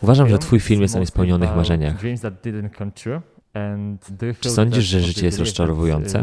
Uważam, 0.00 0.28
że 0.28 0.38
twój 0.38 0.60
film 0.60 0.82
jest 0.82 0.94
o 0.94 0.98
niespełnionych 0.98 1.48
marzeniach. 1.56 1.96
Czy 4.40 4.50
sądzisz, 4.50 4.84
że 4.84 5.00
życie 5.00 5.26
jest 5.26 5.38
rozczarowujące? 5.38 6.18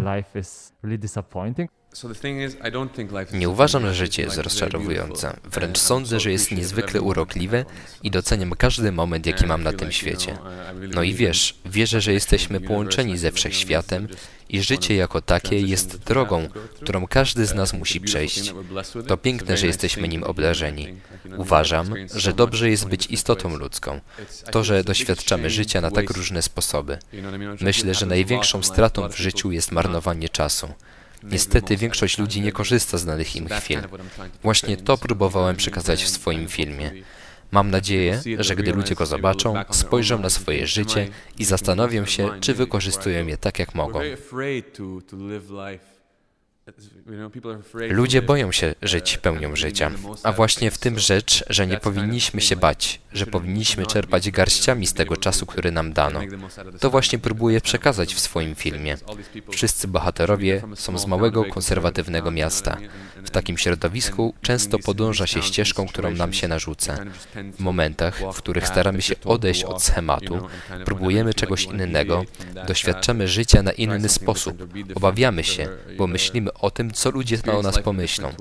Nie 3.34 3.50
uważam, 3.50 3.86
że 3.86 3.96
życie 3.96 4.22
jest 4.22 4.38
rozczarowujące. 4.38 5.38
Wręcz 5.44 5.78
sądzę, 5.78 6.20
że 6.20 6.32
jest 6.32 6.52
niezwykle 6.52 7.02
urokliwe 7.02 7.66
i 8.04 8.12
doceniam 8.12 8.52
każdy 8.58 8.92
moment, 8.92 9.26
jaki 9.26 9.46
mam 9.46 9.64
na 9.64 9.74
tym 9.74 9.92
świecie. 9.92 10.38
No 10.96 11.04
i 11.04 11.14
wiesz, 11.14 11.56
wierzę, 11.66 12.02
że 12.02 12.14
jesteśmy 12.14 12.62
połączeni 12.62 13.18
ze 13.18 13.32
wszechświatem 13.32 14.08
i 14.50 14.62
życie 14.62 14.96
jako 14.96 15.22
takie 15.22 15.60
jest 15.60 15.98
drogą, 15.98 16.48
którą 16.82 17.08
każdy 17.08 17.46
z 17.46 17.54
nas 17.54 17.74
musi 17.74 18.02
przejść. 18.02 18.54
To 19.08 19.18
piękne, 19.18 19.58
że 19.58 19.68
jesteśmy 19.68 20.08
nim 20.08 20.24
obdarzeni. 20.24 20.88
Uważam, 21.38 21.96
że 22.16 22.34
dobrze 22.34 22.70
jest 22.70 22.88
być 22.88 23.06
istotą 23.06 23.58
ludzką. 23.58 24.00
To, 24.52 24.64
że 24.64 24.84
doświadczamy 24.84 25.50
życia 25.50 25.82
na 25.82 25.92
tak 25.92 26.10
różne 26.10 26.42
sposoby. 26.42 26.98
Myślę, 27.62 27.94
że 27.94 28.06
największą 28.06 28.64
stratą 28.64 29.10
w 29.10 29.18
życiu 29.18 29.52
jest 29.52 29.72
marnowanie 29.72 30.30
czasu. 30.30 30.74
Niestety 31.24 31.78
większość 31.78 32.18
ludzi 32.18 32.42
nie 32.42 32.52
korzysta 32.52 32.98
z 32.98 33.06
danych 33.06 33.36
im 33.36 33.48
chwil. 33.48 33.80
Właśnie 34.44 34.78
to 34.78 34.98
próbowałem 34.98 35.56
przekazać 35.56 36.04
w 36.04 36.10
swoim 36.10 36.48
filmie. 36.48 36.92
Mam 37.52 37.72
nadzieję, 37.72 38.22
że 38.40 38.56
gdy 38.56 38.74
ludzie 38.74 38.96
go 38.96 39.06
zobaczą, 39.06 39.54
spojrzą 39.72 40.20
na 40.20 40.30
swoje 40.30 40.68
życie 40.68 41.08
i 41.38 41.46
zastanowią 41.46 42.06
się, 42.06 42.30
czy 42.42 42.54
wykorzystują 42.54 43.28
je 43.28 43.38
tak, 43.38 43.60
jak 43.60 43.76
mogą. 43.76 44.00
Ludzie 47.90 48.22
boją 48.22 48.52
się 48.52 48.76
żyć 48.82 49.18
pełnią 49.18 49.56
życia, 49.56 49.92
a 50.24 50.32
właśnie 50.32 50.72
w 50.72 50.78
tym 50.78 51.00
rzecz, 51.00 51.44
że 51.50 51.68
nie 51.68 51.78
powinniśmy 51.78 52.42
się 52.42 52.56
bać, 52.56 53.02
że 53.14 53.26
powinniśmy 53.26 53.86
czerpać 53.86 54.32
garściami 54.32 54.88
z 54.88 54.94
tego 54.94 55.18
czasu, 55.18 55.46
który 55.46 55.72
nam 55.72 55.94
dano. 55.94 56.22
To 56.80 56.90
właśnie 56.90 57.20
próbuję 57.20 57.62
przekazać 57.62 58.14
w 58.16 58.20
swoim 58.20 58.56
filmie. 58.56 58.98
Wszyscy 59.52 59.88
bohaterowie 59.88 60.62
są 60.76 60.98
z 60.98 61.06
małego, 61.06 61.46
konserwatywnego 61.46 62.32
miasta. 62.32 62.78
W 63.26 63.30
takim 63.30 63.58
środowisku 63.58 64.34
często 64.42 64.80
podąża 64.80 65.28
się 65.28 65.42
ścieżką, 65.42 65.88
którą 65.88 66.12
nam 66.12 66.34
się 66.34 66.48
narzuca. 66.48 66.98
W 67.54 67.60
momentach, 67.60 68.20
w 68.34 68.38
których 68.38 68.68
staramy 68.68 69.02
się 69.02 69.16
odejść 69.26 69.64
od 69.64 69.84
schematu, 69.84 70.48
próbujemy 70.86 71.34
czegoś 71.34 71.64
innego, 71.64 72.26
doświadczamy 72.68 73.28
życia 73.28 73.64
na 73.64 73.72
inny 73.72 74.10
sposób, 74.10 74.68
obawiamy 74.96 75.44
się, 75.44 75.68
bo 75.98 76.08
myślimy 76.08 76.54
o 76.62 76.72
tym, 76.72 76.92
co 76.92 77.12
ludzie 77.12 77.38
o 77.52 77.62
nas 77.62 77.80
pomyślą. 77.80 78.32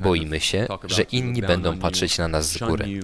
Boimy 0.00 0.40
się, 0.40 0.66
że 0.86 1.02
inni 1.02 1.42
będą 1.42 1.78
patrzeć 1.78 2.18
na 2.18 2.28
nas 2.28 2.52
z 2.52 2.58
góry. 2.58 3.00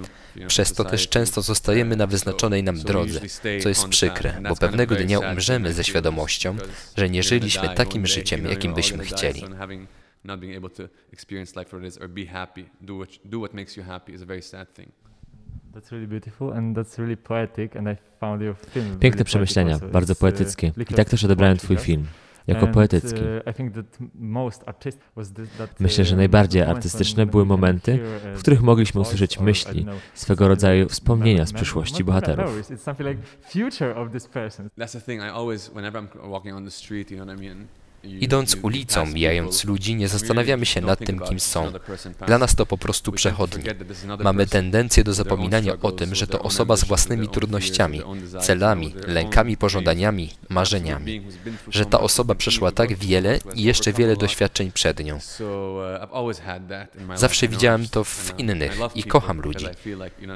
Przez 0.47 0.73
to 0.73 0.85
też 0.85 1.09
często 1.09 1.43
zostajemy 1.43 1.97
na 1.97 2.07
wyznaczonej 2.07 2.63
nam 2.63 2.79
drodze, 2.79 3.21
co 3.63 3.69
jest 3.69 3.89
przykre, 3.89 4.41
bo 4.49 4.57
pewnego 4.57 4.97
dnia 4.97 5.19
umrzemy 5.19 5.73
ze 5.73 5.85
świadomością, 5.85 6.57
że 6.97 7.11
nie 7.11 7.23
żyliśmy 7.23 7.75
takim 7.75 8.07
życiem, 8.07 8.45
jakim 8.45 8.75
byśmy 8.75 9.05
chcieli. 9.05 9.45
Piękne 19.01 19.25
przemyślenia, 19.25 19.79
bardzo 19.79 20.15
poetyckie. 20.15 20.73
I 20.91 20.95
tak 20.95 21.09
też 21.09 21.25
odebrałem 21.25 21.57
Twój 21.57 21.77
film 21.77 22.07
jako 22.49 22.67
poetycki. 22.67 23.21
Myślę, 25.81 26.05
że 26.05 26.17
najbardziej 26.17 26.63
artystyczne 26.63 27.27
były 27.27 27.45
momenty, 27.47 27.99
w 28.35 28.41
których 28.41 28.63
mogliśmy 28.63 29.01
usłyszeć 29.01 29.41
myśli, 29.41 29.87
swego 30.15 30.49
rodzaju 30.49 30.89
wspomnienia 30.89 31.47
z 31.47 31.53
przyszłości 31.53 32.05
bohaterów. 32.05 32.71
Idąc 38.05 38.57
ulicą, 38.63 39.07
mijając 39.07 39.65
ludzi, 39.65 39.95
nie 39.95 40.09
zastanawiamy 40.09 40.67
się 40.67 40.81
nad 40.81 40.99
tym, 40.99 41.21
kim 41.21 41.41
są. 41.41 41.73
Dla 42.27 42.39
nas 42.39 42.55
to 42.55 42.67
po 42.67 42.79
prostu 42.79 43.13
przechodni. 43.13 43.65
Mamy 44.25 44.47
tendencję 44.47 45.05
do 45.05 45.13
zapominania 45.13 45.73
o 45.83 45.93
tym, 45.93 46.15
że 46.15 46.27
to 46.27 46.43
osoba 46.43 46.77
z 46.77 46.85
własnymi 46.85 47.29
trudnościami, 47.29 48.03
celami, 48.41 48.95
lękami, 49.07 49.57
pożądaniami, 49.57 50.31
marzeniami. 50.49 51.23
Że 51.69 51.87
ta 51.87 52.01
osoba 52.01 52.35
przeszła 52.35 52.73
tak 52.73 52.97
wiele 52.97 53.39
i 53.55 53.63
jeszcze 53.63 53.93
wiele 53.93 54.17
doświadczeń 54.17 54.73
przed 54.73 55.05
nią. 55.05 55.19
Zawsze 57.15 57.49
widziałem 57.49 57.89
to 57.89 58.05
w 58.05 58.35
innych 58.39 58.79
i 58.95 59.03
kocham 59.03 59.41
ludzi. 59.41 59.67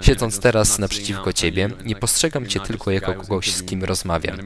Siedząc 0.01 0.41
teraz 0.41 0.79
naprzeciwko 0.79 1.33
ciebie, 1.33 1.71
nie 1.85 1.97
postrzegam 1.97 2.47
cię 2.47 2.61
tylko 2.61 2.91
jako 2.91 3.15
kogoś, 3.15 3.55
z 3.55 3.63
kim 3.63 3.85
rozmawiam. 3.85 4.37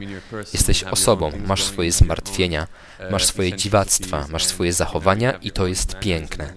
Jesteś 0.53 0.83
osobą, 0.83 1.31
masz 1.47 1.63
swoje 1.63 1.91
zmartwienia, 1.91 2.67
masz 3.11 3.25
swoje 3.25 3.53
dziwactwa, 3.53 4.27
masz 4.29 4.45
swoje 4.45 4.73
zachowania 4.73 5.31
i 5.31 5.51
to 5.51 5.67
jest 5.67 5.99
piękne. 5.99 6.53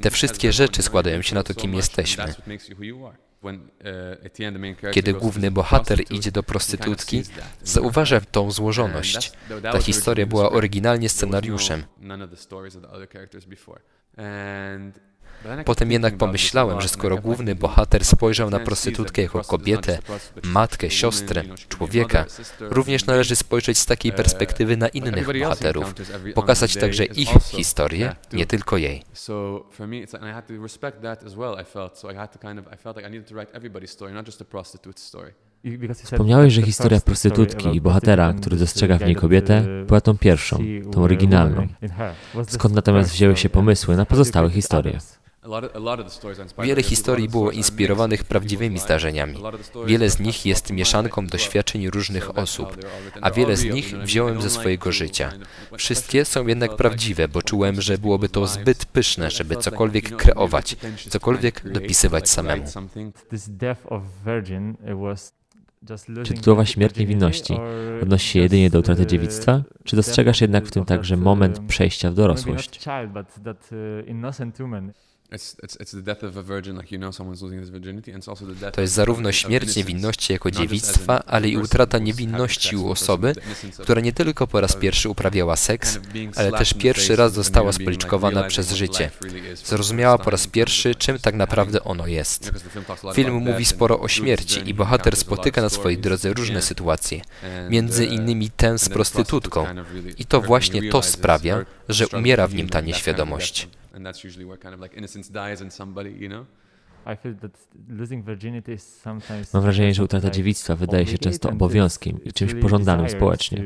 Te 0.00 0.10
wszystkie 0.10 0.52
rzeczy 0.52 0.82
składają 0.82 1.22
się 1.22 1.34
na 1.34 1.42
to, 1.42 1.54
kim 1.54 1.74
jesteśmy. 1.74 2.34
Kiedy 4.92 5.12
główny 5.12 5.50
bohater 5.50 6.00
idzie 6.10 6.32
do 6.32 6.42
prostytutki, 6.42 7.22
zauważa 7.62 8.20
tą 8.20 8.50
złożoność. 8.50 9.32
Ta 9.62 9.78
historia 9.78 10.26
była 10.26 10.50
oryginalnie 10.50 11.08
scenariuszem. 11.08 11.84
Potem 15.64 15.92
jednak 15.92 16.16
pomyślałem, 16.16 16.80
że 16.80 16.88
skoro 16.88 17.16
główny 17.16 17.54
bohater 17.54 18.04
spojrzał 18.04 18.50
na 18.50 18.58
prostytutkę 18.58 19.22
jako 19.22 19.44
kobietę, 19.44 19.98
matkę, 20.42 20.90
siostrę, 20.90 21.42
człowieka, 21.68 22.24
również 22.60 23.06
należy 23.06 23.36
spojrzeć 23.36 23.78
z 23.78 23.86
takiej 23.86 24.12
perspektywy 24.12 24.76
na 24.76 24.88
innych 24.88 25.26
bohaterów, 25.40 25.94
pokazać 26.34 26.76
także 26.76 27.04
ich 27.04 27.28
historię, 27.28 28.16
nie 28.32 28.46
tylko 28.46 28.76
jej. 28.76 29.02
Wspomniałeś, 36.04 36.52
że 36.52 36.62
historia 36.62 37.00
prostytutki 37.00 37.76
i 37.76 37.80
bohatera, 37.80 38.32
który 38.32 38.56
dostrzega 38.56 38.98
w 38.98 39.04
niej 39.04 39.16
kobietę, 39.16 39.64
była 39.86 40.00
tą 40.00 40.18
pierwszą, 40.18 40.58
tą 40.92 41.02
oryginalną. 41.02 41.68
Skąd 42.48 42.74
natomiast 42.74 43.10
wzięły 43.10 43.36
się 43.36 43.48
pomysły 43.48 43.96
na 43.96 44.06
pozostałe 44.06 44.50
historie? 44.50 44.98
Wiele 46.62 46.82
historii 46.82 47.28
było 47.28 47.50
inspirowanych 47.50 48.24
prawdziwymi 48.24 48.78
zdarzeniami. 48.78 49.34
Wiele 49.86 50.10
z 50.10 50.20
nich 50.20 50.46
jest 50.46 50.70
mieszanką 50.70 51.26
doświadczeń 51.26 51.90
różnych 51.90 52.38
osób, 52.38 52.76
a 53.20 53.30
wiele 53.30 53.56
z 53.56 53.64
nich 53.64 53.98
wziąłem 53.98 54.42
ze 54.42 54.50
swojego 54.50 54.92
życia. 54.92 55.32
Wszystkie 55.76 56.24
są 56.24 56.46
jednak 56.46 56.76
prawdziwe, 56.76 57.28
bo 57.28 57.42
czułem, 57.42 57.80
że 57.80 57.98
byłoby 57.98 58.28
to 58.28 58.46
zbyt 58.46 58.84
pyszne, 58.84 59.30
żeby 59.30 59.56
cokolwiek 59.56 60.16
kreować, 60.16 60.76
cokolwiek 61.08 61.72
dopisywać 61.72 62.30
samemu. 62.30 62.64
Czy 66.24 66.34
tytułowa 66.34 66.66
śmierć 66.66 66.96
niewinności 66.96 67.54
odnosi 68.02 68.28
się 68.28 68.38
jedynie 68.38 68.70
do 68.70 68.78
utraty 68.78 69.06
dziewictwa? 69.06 69.62
Czy 69.84 69.96
dostrzegasz 69.96 70.40
jednak 70.40 70.66
w 70.66 70.70
tym 70.70 70.84
także 70.84 71.16
moment 71.16 71.60
przejścia 71.68 72.10
w 72.10 72.14
dorosłość? 72.14 72.80
To 78.72 78.80
jest 78.80 78.94
zarówno 78.94 79.32
śmierć 79.32 79.76
niewinności 79.76 80.32
jako 80.32 80.50
dziewictwa, 80.50 81.22
ale 81.26 81.48
i 81.48 81.56
utrata 81.56 81.98
niewinności 81.98 82.76
u 82.76 82.90
osoby, 82.90 83.34
która 83.78 84.00
nie 84.00 84.12
tylko 84.12 84.46
po 84.46 84.60
raz 84.60 84.76
pierwszy 84.76 85.08
uprawiała 85.08 85.56
seks, 85.56 85.98
ale 86.36 86.52
też 86.52 86.74
pierwszy 86.74 87.16
raz 87.16 87.32
została 87.32 87.72
spoliczkowana 87.72 88.44
przez 88.44 88.72
życie. 88.72 89.10
Zrozumiała 89.64 90.18
po 90.18 90.30
raz 90.30 90.46
pierwszy, 90.46 90.94
czym 90.94 91.18
tak 91.18 91.34
naprawdę 91.34 91.84
ono 91.84 92.06
jest. 92.06 92.52
Film 93.14 93.34
mówi 93.34 93.64
sporo 93.64 94.00
o 94.00 94.08
śmierci 94.08 94.68
i 94.68 94.74
bohater 94.74 95.16
spotyka 95.16 95.62
na 95.62 95.68
swojej 95.68 95.98
drodze 95.98 96.32
różne 96.32 96.62
sytuacje, 96.62 97.20
między 97.70 98.06
uh, 98.06 98.12
innymi 98.12 98.50
tę 98.50 98.78
z 98.78 98.88
prostytutką. 98.88 99.66
I 100.18 100.24
to 100.24 100.40
właśnie 100.40 100.90
to 100.90 101.02
sprawia, 101.02 101.64
że 101.88 102.08
umiera 102.08 102.46
w 102.46 102.54
nim 102.54 102.68
ta 102.68 102.80
nieświadomość 102.80 103.68
and 103.94 104.06
that's 104.06 104.26
usually 104.26 104.46
where 104.46 104.58
kind 104.58 104.74
of 104.74 104.80
like 104.80 104.96
innocence 104.96 105.32
dies 105.32 105.60
in 105.60 105.70
somebody, 105.70 106.10
you 106.10 106.28
know? 106.28 106.46
Mam 109.52 109.62
wrażenie, 109.62 109.94
że 109.94 110.04
utrata 110.04 110.30
dziewictwa 110.30 110.76
wydaje 110.76 111.06
się 111.06 111.18
często 111.18 111.48
obowiązkiem 111.50 112.24
i 112.24 112.32
czymś 112.32 112.54
pożądanym 112.54 113.08
społecznie. 113.08 113.64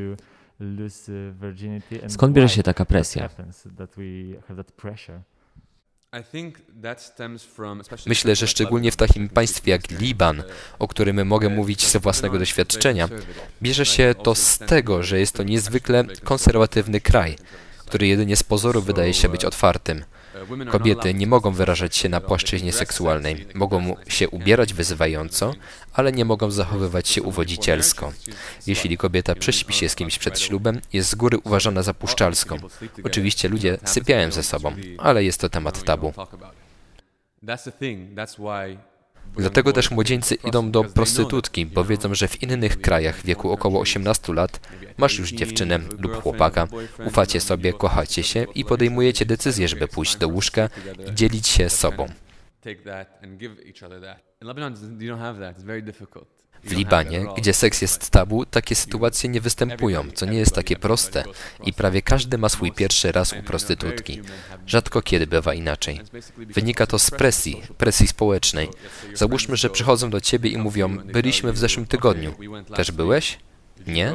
Skąd 2.08 2.34
bierze 2.34 2.48
się 2.48 2.62
taka 2.62 2.84
presja? 2.84 3.28
Myślę, 8.06 8.36
że 8.36 8.46
szczególnie 8.46 8.90
w 8.92 8.96
takim 8.96 9.28
państwie 9.28 9.70
jak 9.70 9.90
Liban, 9.90 10.42
o 10.78 10.88
którym 10.88 11.26
mogę 11.26 11.48
mówić 11.48 11.86
ze 11.86 12.00
własnego 12.00 12.38
doświadczenia, 12.38 13.08
bierze 13.62 13.86
się 13.86 14.14
to 14.22 14.34
z 14.34 14.58
tego, 14.58 15.02
że 15.02 15.20
jest 15.20 15.34
to 15.34 15.42
niezwykle 15.42 16.04
konserwatywny 16.24 17.00
kraj, 17.00 17.36
który 17.78 18.06
jedynie 18.06 18.36
z 18.36 18.42
pozoru 18.42 18.82
wydaje 18.82 19.14
się 19.14 19.28
być 19.28 19.44
otwartym. 19.44 20.04
Kobiety 20.70 21.14
nie 21.14 21.26
mogą 21.26 21.50
wyrażać 21.50 21.96
się 21.96 22.08
na 22.08 22.20
płaszczyźnie 22.20 22.72
seksualnej. 22.72 23.46
Mogą 23.54 23.96
się 24.08 24.28
ubierać 24.28 24.74
wyzywająco, 24.74 25.54
ale 25.92 26.12
nie 26.12 26.24
mogą 26.24 26.50
zachowywać 26.50 27.08
się 27.08 27.22
uwodzicielsko. 27.22 28.12
Jeśli 28.66 28.96
kobieta 28.96 29.34
prześpi 29.34 29.72
się 29.72 29.88
z 29.88 29.94
kimś 29.94 30.18
przed 30.18 30.40
ślubem, 30.40 30.80
jest 30.92 31.10
z 31.10 31.14
góry 31.14 31.38
uważana 31.38 31.82
za 31.82 31.94
puszczalską. 31.94 32.56
Oczywiście 33.04 33.48
ludzie 33.48 33.78
sypiają 33.84 34.32
ze 34.32 34.42
sobą, 34.42 34.72
ale 34.98 35.24
jest 35.24 35.40
to 35.40 35.48
temat 35.48 35.84
tabu. 35.84 36.12
Dlatego 39.36 39.72
też 39.72 39.90
młodzieńcy 39.90 40.34
idą 40.34 40.70
do 40.70 40.84
prostytutki, 40.84 41.66
bo 41.66 41.84
wiedzą, 41.84 42.14
że 42.14 42.28
w 42.28 42.42
innych 42.42 42.80
krajach 42.80 43.16
w 43.16 43.24
wieku 43.24 43.50
około 43.50 43.80
18 43.80 44.32
lat 44.32 44.60
masz 44.98 45.18
już 45.18 45.30
dziewczynę 45.32 45.78
lub 45.98 46.22
chłopaka, 46.22 46.68
ufacie 47.06 47.40
sobie, 47.40 47.72
kochacie 47.72 48.22
się 48.22 48.46
i 48.54 48.64
podejmujecie 48.64 49.26
decyzję, 49.26 49.68
żeby 49.68 49.88
pójść 49.88 50.16
do 50.16 50.28
łóżka 50.28 50.68
i 51.10 51.14
dzielić 51.14 51.46
się 51.46 51.70
sobą. 51.70 52.06
W 56.64 56.72
Libanie, 56.72 57.26
gdzie 57.36 57.54
seks 57.54 57.82
jest 57.82 58.10
tabu, 58.10 58.46
takie 58.46 58.74
sytuacje 58.74 59.30
nie 59.30 59.40
występują, 59.40 60.04
co 60.14 60.26
nie 60.26 60.38
jest 60.38 60.54
takie 60.54 60.76
proste 60.76 61.24
i 61.64 61.72
prawie 61.72 62.02
każdy 62.02 62.38
ma 62.38 62.48
swój 62.48 62.72
pierwszy 62.72 63.12
raz 63.12 63.32
u 63.32 63.42
prostytutki. 63.42 64.20
Rzadko 64.66 65.02
kiedy 65.02 65.26
bywa 65.26 65.54
inaczej. 65.54 66.00
Wynika 66.36 66.86
to 66.86 66.98
z 66.98 67.10
presji, 67.10 67.62
presji 67.78 68.06
społecznej. 68.06 68.68
Załóżmy, 69.14 69.56
że 69.56 69.70
przychodzą 69.70 70.10
do 70.10 70.20
ciebie 70.20 70.50
i 70.50 70.58
mówią, 70.58 70.98
byliśmy 70.98 71.52
w 71.52 71.58
zeszłym 71.58 71.86
tygodniu. 71.86 72.34
Też 72.74 72.90
byłeś? 72.90 73.38
Nie? 73.86 74.12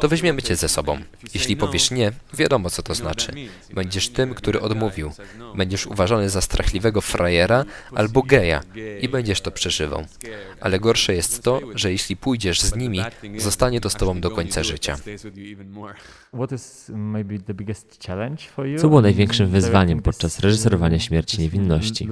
To 0.00 0.08
weźmiemy 0.08 0.42
cię 0.42 0.56
ze 0.56 0.68
sobą. 0.68 0.98
Jeśli 1.34 1.56
powiesz 1.56 1.90
nie, 1.90 2.12
wiadomo 2.34 2.70
co 2.70 2.82
to 2.82 2.94
znaczy. 2.94 3.32
Będziesz 3.74 4.08
tym, 4.08 4.34
który 4.34 4.60
odmówił. 4.60 5.12
Będziesz 5.54 5.86
uważany 5.86 6.30
za 6.30 6.40
strachliwego 6.40 7.00
frajera 7.00 7.64
albo 7.94 8.22
geja 8.22 8.60
i 9.00 9.08
będziesz 9.08 9.40
to 9.40 9.50
przeżywał. 9.50 10.04
Ale 10.60 10.80
gorsze 10.80 11.14
jest 11.14 11.42
to, 11.42 11.60
że 11.74 11.92
jeśli 11.92 12.16
pójdziesz 12.16 12.60
z 12.60 12.76
nimi, 12.76 13.00
zostanie 13.36 13.80
to 13.80 13.90
z 13.90 13.94
tobą 13.94 14.20
do 14.20 14.30
końca 14.30 14.62
życia. 14.62 14.96
Co 18.78 18.88
było 18.88 19.00
największym 19.02 19.48
wyzwaniem 19.48 20.02
podczas 20.02 20.40
reżyserowania 20.40 20.98
śmierci 20.98 21.40
niewinności? 21.40 22.08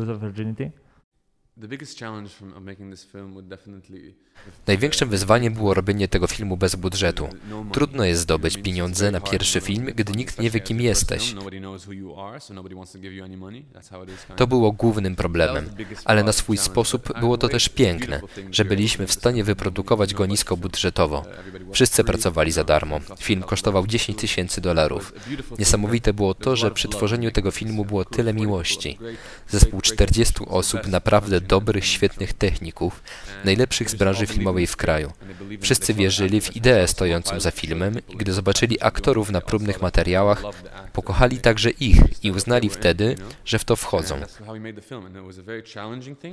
Największym 4.67 5.09
wyzwaniem 5.09 5.55
było 5.55 5.75
robienie 5.75 6.09
tego 6.09 6.27
filmu 6.27 6.57
bez 6.57 6.77
budżetu. 6.77 7.29
Trudno 7.73 8.05
jest 8.05 8.21
zdobyć 8.21 8.57
pieniądze 8.57 9.11
na 9.11 9.21
pierwszy 9.21 9.61
film, 9.61 9.87
gdy 9.97 10.13
nikt 10.13 10.39
nie 10.39 10.51
wie, 10.51 10.61
kim 10.61 10.81
jesteś. 10.81 11.35
To 14.37 14.47
było 14.47 14.73
głównym 14.73 15.17
problemem, 15.17 15.71
ale 16.05 16.25
na 16.25 16.33
swój 16.33 16.57
sposób 16.57 17.21
było 17.21 17.39
to 17.39 17.49
też 17.49 17.69
piękne, 17.69 18.21
że 18.51 18.65
byliśmy 18.65 19.07
w 19.07 19.13
stanie 19.13 19.45
wyprodukować 19.45 20.15
go 20.15 20.27
niskobudżetowo. 20.27 21.25
Wszyscy 21.73 22.05
pracowali 22.05 22.53
za 22.53 22.65
darmo. 22.65 23.01
Film 23.19 23.43
kosztował 23.43 23.87
10 23.87 24.19
tysięcy 24.19 24.61
dolarów. 24.61 25.13
Niesamowite 25.59 26.13
było 26.13 26.35
to, 26.35 26.57
że 26.57 26.71
przy 26.71 26.89
tworzeniu 26.89 27.31
tego 27.31 27.51
filmu 27.51 27.85
było 27.85 28.05
tyle 28.05 28.35
miłości. 28.35 28.99
Zespół 29.49 29.81
40 29.81 30.35
osób, 30.47 30.87
naprawdę 30.87 31.41
dobrych, 31.45 31.87
świetnych 31.87 32.33
techników, 32.33 33.03
najlepszych 33.45 33.91
z 33.91 33.95
branży 33.95 34.27
filmowej 34.27 34.67
w 34.67 34.77
kraju. 34.77 35.13
Wszyscy 35.61 35.95
wierzyli 35.95 36.41
w 36.41 36.57
ideę 36.57 36.89
stojącą 36.89 37.41
za 37.41 37.51
filmem 37.51 37.95
i 38.09 38.17
gdy 38.17 38.33
zobaczyli 38.33 38.83
aktorów 38.83 39.31
na 39.31 39.41
próbnych 39.41 39.83
materiałach, 39.83 40.43
pokochali 40.93 41.39
także 41.39 41.71
ich 41.71 42.25
i 42.25 42.31
uznali 42.31 42.71
wtedy, 42.71 43.17
że 43.45 43.59
w 43.59 43.65
to 43.65 43.77
wchodzą. 43.77 44.21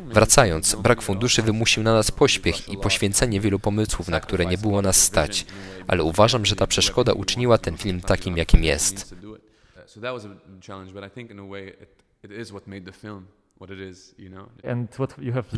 Wracając, 0.06 0.76
brak 0.76 1.02
funduszy 1.02 1.42
wymusił 1.42 1.84
na 1.84 1.94
nas 1.94 2.12
pośpiech 2.12 2.70
i 2.70 2.78
poświęcenie 2.78 3.40
wielu 3.40 3.60
pomysłów, 3.60 4.08
na 4.08 4.20
które 4.20 4.46
nie 4.46 4.58
było 4.58 4.82
nas 4.82 5.04
stać, 5.04 5.46
ale 5.88 6.04
uważam, 6.04 6.46
że 6.46 6.56
ta 6.56 6.68
przeszkoda 6.68 7.14
uczyniła 7.14 7.58
ten 7.58 7.78
film 7.78 8.02
takim, 8.02 8.38
jakim 8.38 8.64
jest. 8.64 9.16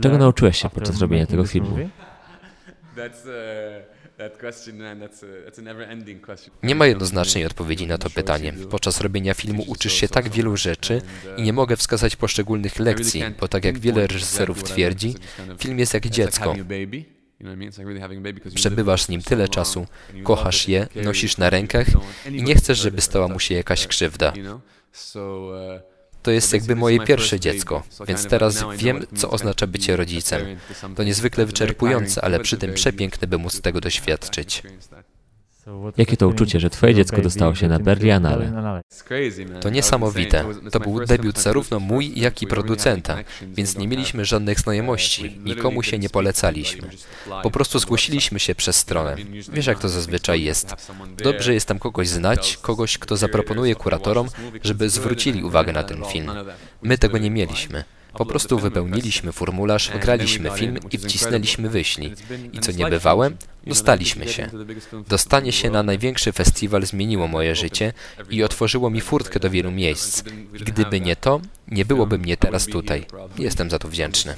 Czego 0.01 0.17
nauczyłeś 0.17 0.57
się 0.57 0.69
podczas 0.69 0.99
robienia 0.99 1.25
tego 1.25 1.45
filmu? 1.45 1.89
Nie 6.63 6.75
ma 6.75 6.87
jednoznacznej 6.87 7.45
odpowiedzi 7.45 7.87
na 7.87 7.97
to 7.97 8.09
pytanie. 8.09 8.53
Podczas 8.69 9.01
robienia 9.01 9.33
filmu 9.33 9.63
uczysz 9.67 9.93
się 9.93 10.07
tak 10.07 10.29
wielu 10.29 10.57
rzeczy 10.57 11.01
i 11.37 11.41
nie 11.41 11.53
mogę 11.53 11.77
wskazać 11.77 12.15
poszczególnych 12.15 12.79
lekcji, 12.79 13.23
bo 13.39 13.47
tak 13.47 13.65
jak 13.65 13.79
wiele 13.79 14.07
reżyserów 14.07 14.63
twierdzi, 14.63 15.15
film 15.57 15.79
jest 15.79 15.93
jak 15.93 16.07
dziecko. 16.07 16.55
Przebywasz 18.55 19.03
z 19.03 19.09
nim 19.09 19.21
tyle 19.21 19.47
czasu, 19.47 19.87
kochasz 20.23 20.67
je, 20.67 20.87
nosisz 21.03 21.37
na 21.37 21.49
rękach 21.49 21.87
i 22.31 22.43
nie 22.43 22.55
chcesz, 22.55 22.79
żeby 22.79 23.01
stała 23.01 23.27
mu 23.27 23.39
się 23.39 23.55
jakaś 23.55 23.87
krzywda. 23.87 24.33
To 26.23 26.31
jest 26.31 26.53
jakby 26.53 26.75
moje 26.75 26.99
pierwsze 26.99 27.39
dziecko, 27.39 27.83
więc 28.07 28.27
teraz 28.27 28.65
wiem, 28.77 29.05
co 29.15 29.29
oznacza 29.29 29.67
bycie 29.67 29.95
rodzicem. 29.95 30.41
To 30.95 31.03
niezwykle 31.03 31.45
wyczerpujące, 31.45 32.21
ale 32.21 32.39
przy 32.39 32.57
tym 32.57 32.73
przepiękne, 32.73 33.27
by 33.27 33.37
móc 33.37 33.61
tego 33.61 33.81
doświadczyć. 33.81 34.63
Jakie 35.97 36.17
to 36.17 36.27
uczucie, 36.27 36.59
że 36.59 36.69
twoje 36.69 36.95
dziecko 36.95 37.21
dostało 37.21 37.55
się 37.55 37.67
na 37.67 37.79
Berlinale? 37.79 38.73
To 39.61 39.69
niesamowite. 39.69 40.45
To 40.71 40.79
był 40.79 41.05
debiut 41.05 41.39
zarówno 41.39 41.79
mój, 41.79 42.19
jak 42.19 42.41
i 42.41 42.47
producenta, 42.47 43.17
więc 43.41 43.77
nie 43.77 43.87
mieliśmy 43.87 44.25
żadnych 44.25 44.59
znajomości, 44.59 45.39
nikomu 45.45 45.83
się 45.83 45.99
nie 45.99 46.09
polecaliśmy. 46.09 46.89
Po 47.43 47.51
prostu 47.51 47.79
zgłosiliśmy 47.79 48.39
się 48.39 48.55
przez 48.55 48.75
stronę. 48.75 49.15
Wiesz, 49.53 49.65
jak 49.65 49.79
to 49.79 49.89
zazwyczaj 49.89 50.43
jest. 50.43 50.75
Dobrze 51.23 51.53
jest 51.53 51.67
tam 51.67 51.79
kogoś 51.79 52.07
znać, 52.07 52.57
kogoś, 52.61 52.97
kto 52.97 53.17
zaproponuje 53.17 53.75
kuratorom, 53.75 54.27
żeby 54.63 54.89
zwrócili 54.89 55.43
uwagę 55.43 55.73
na 55.73 55.83
ten 55.83 56.05
film. 56.05 56.31
My 56.81 56.97
tego 56.97 57.17
nie 57.17 57.31
mieliśmy. 57.31 57.83
Po 58.13 58.25
prostu 58.25 58.59
wypełniliśmy 58.59 59.31
formularz, 59.31 59.91
graliśmy 60.01 60.49
film 60.51 60.77
i 60.91 60.97
wcisnęliśmy 60.97 61.69
wyślij. 61.69 62.13
I 62.53 62.59
co 62.59 62.71
niebywałe, 62.71 63.31
dostaliśmy 63.67 64.27
się. 64.27 64.49
Dostanie 65.07 65.51
się 65.51 65.69
na 65.69 65.83
największy 65.83 66.31
festiwal 66.31 66.85
zmieniło 66.85 67.27
moje 67.27 67.55
życie 67.55 67.93
i 68.29 68.43
otworzyło 68.43 68.89
mi 68.89 69.01
furtkę 69.01 69.39
do 69.39 69.49
wielu 69.49 69.71
miejsc. 69.71 70.23
I 70.53 70.63
gdyby 70.63 71.01
nie 71.01 71.15
to, 71.15 71.41
nie 71.67 71.85
byłoby 71.85 72.17
mnie 72.17 72.37
teraz 72.37 72.65
tutaj. 72.65 73.05
Jestem 73.37 73.69
za 73.69 73.79
to 73.79 73.87
wdzięczny. 73.87 74.35